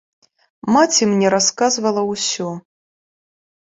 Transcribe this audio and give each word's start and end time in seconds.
Маці 0.75 1.03
мне 1.11 1.27
расказвала 1.35 2.09
ўсё. 2.11 2.49